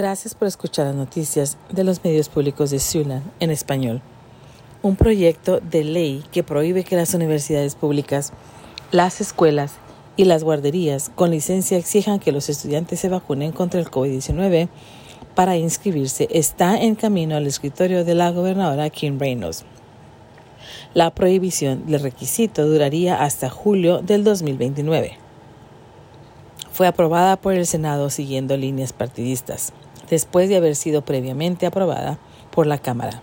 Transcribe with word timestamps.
Gracias 0.00 0.36
por 0.36 0.46
escuchar 0.46 0.86
las 0.86 0.94
noticias 0.94 1.58
de 1.72 1.82
los 1.82 2.04
medios 2.04 2.28
públicos 2.28 2.70
de 2.70 2.78
Siouxland 2.78 3.24
en 3.40 3.50
español. 3.50 4.00
Un 4.80 4.94
proyecto 4.94 5.58
de 5.58 5.82
ley 5.82 6.22
que 6.30 6.44
prohíbe 6.44 6.84
que 6.84 6.94
las 6.94 7.14
universidades 7.14 7.74
públicas, 7.74 8.32
las 8.92 9.20
escuelas 9.20 9.72
y 10.16 10.24
las 10.24 10.44
guarderías 10.44 11.10
con 11.16 11.32
licencia 11.32 11.76
exijan 11.76 12.20
que 12.20 12.30
los 12.30 12.48
estudiantes 12.48 13.00
se 13.00 13.08
vacunen 13.08 13.50
contra 13.50 13.80
el 13.80 13.90
COVID-19 13.90 14.68
para 15.34 15.56
inscribirse 15.56 16.28
está 16.30 16.80
en 16.80 16.94
camino 16.94 17.34
al 17.34 17.48
escritorio 17.48 18.04
de 18.04 18.14
la 18.14 18.30
gobernadora 18.30 18.90
Kim 18.90 19.18
Reynolds. 19.18 19.64
La 20.94 21.12
prohibición 21.12 21.86
del 21.86 22.02
requisito 22.02 22.68
duraría 22.68 23.24
hasta 23.24 23.50
julio 23.50 23.98
del 23.98 24.22
2029. 24.22 25.18
Fue 26.70 26.86
aprobada 26.86 27.34
por 27.34 27.54
el 27.54 27.66
Senado 27.66 28.08
siguiendo 28.10 28.56
líneas 28.56 28.92
partidistas 28.92 29.72
después 30.10 30.48
de 30.48 30.56
haber 30.56 30.76
sido 30.76 31.02
previamente 31.02 31.66
aprobada 31.66 32.18
por 32.50 32.66
la 32.66 32.78
Cámara. 32.78 33.22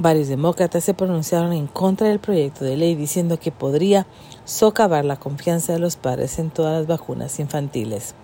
Varios 0.00 0.28
demócratas 0.28 0.84
se 0.84 0.94
pronunciaron 0.94 1.52
en 1.52 1.66
contra 1.66 2.06
del 2.06 2.20
proyecto 2.20 2.64
de 2.64 2.76
ley 2.76 2.94
diciendo 2.94 3.40
que 3.40 3.50
podría 3.50 4.06
socavar 4.44 5.04
la 5.04 5.16
confianza 5.16 5.72
de 5.72 5.80
los 5.80 5.96
padres 5.96 6.38
en 6.38 6.50
todas 6.50 6.78
las 6.78 6.86
vacunas 6.86 7.40
infantiles. 7.40 8.14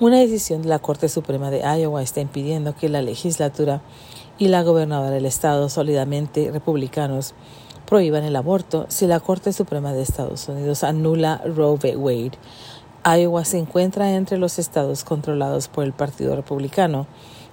Una 0.00 0.18
decisión 0.18 0.62
de 0.62 0.68
la 0.68 0.78
Corte 0.80 1.08
Suprema 1.08 1.50
de 1.50 1.60
Iowa 1.60 2.02
está 2.02 2.20
impidiendo 2.20 2.74
que 2.74 2.88
la 2.88 3.02
legislatura 3.02 3.82
y 4.38 4.48
la 4.48 4.62
gobernadora 4.62 5.10
del 5.10 5.26
estado, 5.26 5.68
sólidamente 5.68 6.50
republicanos, 6.50 7.34
prohíban 7.86 8.24
el 8.24 8.34
aborto 8.34 8.86
si 8.88 9.06
la 9.06 9.20
Corte 9.20 9.52
Suprema 9.52 9.92
de 9.92 10.02
Estados 10.02 10.48
Unidos 10.48 10.84
anula 10.84 11.42
Roe 11.44 11.76
v. 11.76 11.96
Wade 11.96 12.38
Iowa 13.02 13.46
se 13.46 13.58
encuentra 13.58 14.14
entre 14.14 14.36
los 14.36 14.58
estados 14.58 15.04
controlados 15.04 15.68
por 15.68 15.84
el 15.84 15.94
Partido 15.94 16.36
Republicano, 16.36 17.06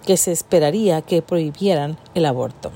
que 0.06 0.18
se 0.18 0.34
esperaría 0.34 1.02
que 1.02 1.22
prohibieran 1.22 1.98
el 2.16 2.26
aborto, 2.26 2.72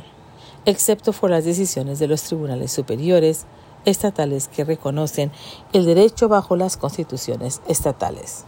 excepto 0.64 1.12
por 1.12 1.30
las 1.30 1.44
decisiones 1.44 2.00
de 2.00 2.08
los 2.08 2.24
tribunales 2.24 2.72
superiores 2.72 3.46
estatales 3.84 4.48
que 4.48 4.64
reconocen 4.64 5.32
el 5.74 5.86
derecho 5.86 6.30
bajo 6.30 6.56
las 6.56 6.78
constituciones 6.78 7.62
estatales. 7.68 8.46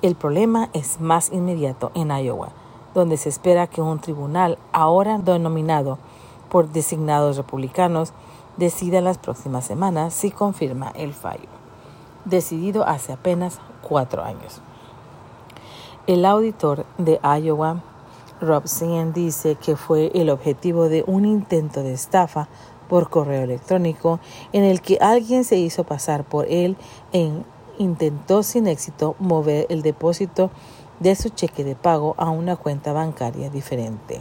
El 0.00 0.14
problema 0.14 0.70
es 0.72 1.00
más 1.00 1.32
inmediato 1.32 1.90
en 1.96 2.10
Iowa, 2.10 2.52
donde 2.94 3.16
se 3.16 3.30
espera 3.30 3.66
que 3.66 3.80
un 3.80 4.00
tribunal, 4.00 4.58
ahora 4.70 5.18
denominado 5.18 5.98
por 6.50 6.70
designados 6.70 7.36
republicanos, 7.36 8.12
decida 8.56 9.00
las 9.00 9.18
próximas 9.18 9.64
semanas 9.64 10.14
si 10.14 10.30
confirma 10.30 10.92
el 10.94 11.14
fallo 11.14 11.57
decidido 12.28 12.86
hace 12.86 13.12
apenas 13.12 13.58
cuatro 13.82 14.24
años. 14.24 14.60
El 16.06 16.24
auditor 16.24 16.86
de 16.96 17.20
Iowa, 17.22 17.82
Rob 18.40 18.66
Sien, 18.66 19.12
dice 19.12 19.56
que 19.56 19.76
fue 19.76 20.10
el 20.14 20.30
objetivo 20.30 20.88
de 20.88 21.04
un 21.06 21.24
intento 21.24 21.82
de 21.82 21.92
estafa 21.92 22.48
por 22.88 23.10
correo 23.10 23.42
electrónico 23.42 24.18
en 24.52 24.64
el 24.64 24.80
que 24.80 24.98
alguien 25.00 25.44
se 25.44 25.56
hizo 25.56 25.84
pasar 25.84 26.24
por 26.24 26.46
él 26.46 26.76
e 27.12 27.30
intentó 27.78 28.42
sin 28.42 28.66
éxito 28.66 29.16
mover 29.18 29.66
el 29.68 29.82
depósito 29.82 30.50
de 31.00 31.14
su 31.14 31.28
cheque 31.28 31.64
de 31.64 31.76
pago 31.76 32.14
a 32.16 32.30
una 32.30 32.56
cuenta 32.56 32.92
bancaria 32.92 33.50
diferente. 33.50 34.20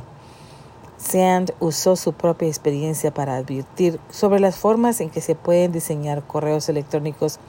Sand 0.97 1.53
usó 1.59 1.95
su 1.95 2.13
propia 2.13 2.47
experiencia 2.47 3.13
para 3.13 3.35
advertir 3.35 3.99
sobre 4.09 4.39
las 4.39 4.57
formas 4.57 4.99
en 4.99 5.09
que 5.09 5.21
se 5.21 5.35
pueden 5.35 5.71
diseñar 5.71 6.23
correos 6.23 6.69
electrónicos 6.69 7.39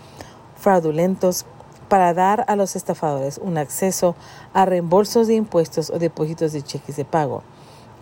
fraudulentos 0.58 1.46
para 1.88 2.14
dar 2.14 2.44
a 2.48 2.56
los 2.56 2.76
estafadores 2.76 3.38
un 3.38 3.58
acceso 3.58 4.14
a 4.52 4.64
reembolsos 4.64 5.26
de 5.26 5.34
impuestos 5.34 5.90
o 5.90 5.98
depósitos 5.98 6.52
de 6.52 6.62
cheques 6.62 6.96
de 6.96 7.04
pago. 7.04 7.42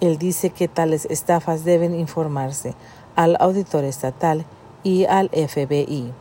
Él 0.00 0.18
dice 0.18 0.50
que 0.50 0.68
tales 0.68 1.06
estafas 1.08 1.64
deben 1.64 1.94
informarse 1.94 2.74
al 3.14 3.36
auditor 3.40 3.84
estatal 3.84 4.44
y 4.82 5.04
al 5.06 5.30
FBI. 5.30 6.12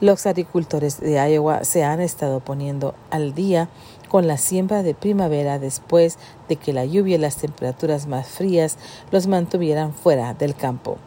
Los 0.00 0.26
agricultores 0.26 1.00
de 1.00 1.14
Iowa 1.14 1.64
se 1.64 1.82
han 1.82 2.00
estado 2.00 2.38
poniendo 2.38 2.94
al 3.10 3.34
día 3.34 3.68
con 4.08 4.28
la 4.28 4.36
siembra 4.36 4.82
de 4.82 4.94
primavera 4.94 5.58
después 5.58 6.18
de 6.48 6.56
que 6.56 6.72
la 6.72 6.84
lluvia 6.84 7.16
y 7.16 7.18
las 7.18 7.36
temperaturas 7.36 8.06
más 8.06 8.28
frías 8.28 8.78
los 9.10 9.26
mantuvieran 9.26 9.92
fuera 9.92 10.34
del 10.34 10.54
campo. 10.54 10.98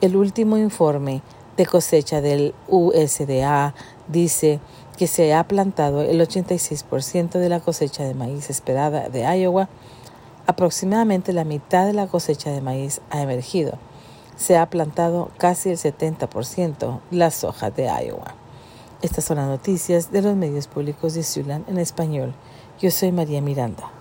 El 0.00 0.16
último 0.16 0.56
informe 0.56 1.20
de 1.60 1.66
cosecha 1.66 2.22
del 2.22 2.54
USDA 2.68 3.74
dice 4.08 4.60
que 4.96 5.06
se 5.06 5.34
ha 5.34 5.46
plantado 5.46 6.00
el 6.00 6.18
86% 6.18 7.32
de 7.32 7.50
la 7.50 7.60
cosecha 7.60 8.02
de 8.02 8.14
maíz 8.14 8.48
esperada 8.48 9.10
de 9.10 9.24
Iowa. 9.38 9.68
Aproximadamente 10.46 11.34
la 11.34 11.44
mitad 11.44 11.84
de 11.84 11.92
la 11.92 12.06
cosecha 12.06 12.50
de 12.50 12.62
maíz 12.62 13.02
ha 13.10 13.20
emergido. 13.20 13.74
Se 14.36 14.56
ha 14.56 14.70
plantado 14.70 15.32
casi 15.36 15.68
el 15.68 15.76
70% 15.76 17.00
la 17.10 17.30
soja 17.30 17.70
de 17.70 17.90
Iowa. 18.06 18.34
Estas 19.02 19.26
son 19.26 19.36
las 19.36 19.48
noticias 19.48 20.10
de 20.10 20.22
los 20.22 20.36
medios 20.36 20.66
públicos 20.66 21.12
de 21.12 21.22
Siouxland 21.22 21.68
en 21.68 21.76
español. 21.76 22.32
Yo 22.80 22.90
soy 22.90 23.12
María 23.12 23.42
Miranda. 23.42 23.99